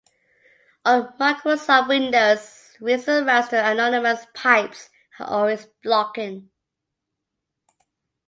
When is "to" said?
3.49-3.63